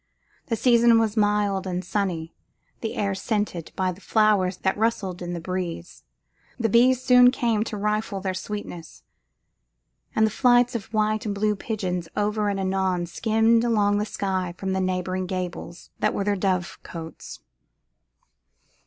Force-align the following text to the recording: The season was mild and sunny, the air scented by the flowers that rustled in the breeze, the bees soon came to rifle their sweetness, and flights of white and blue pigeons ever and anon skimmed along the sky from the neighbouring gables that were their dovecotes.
The 0.47 0.55
season 0.55 0.97
was 0.97 1.15
mild 1.15 1.67
and 1.67 1.85
sunny, 1.85 2.33
the 2.79 2.95
air 2.95 3.13
scented 3.13 3.71
by 3.75 3.91
the 3.91 4.01
flowers 4.01 4.57
that 4.57 4.75
rustled 4.75 5.21
in 5.21 5.33
the 5.33 5.39
breeze, 5.39 6.03
the 6.59 6.69
bees 6.69 7.03
soon 7.03 7.29
came 7.29 7.63
to 7.65 7.77
rifle 7.77 8.19
their 8.19 8.33
sweetness, 8.33 9.03
and 10.15 10.31
flights 10.33 10.73
of 10.73 10.85
white 10.91 11.27
and 11.27 11.35
blue 11.35 11.55
pigeons 11.55 12.09
ever 12.15 12.49
and 12.49 12.59
anon 12.59 13.05
skimmed 13.05 13.63
along 13.63 13.99
the 13.99 14.05
sky 14.07 14.55
from 14.57 14.73
the 14.73 14.81
neighbouring 14.81 15.27
gables 15.27 15.91
that 15.99 16.15
were 16.15 16.23
their 16.23 16.35
dovecotes. 16.35 17.37